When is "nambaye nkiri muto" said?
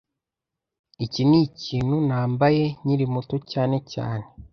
2.07-3.35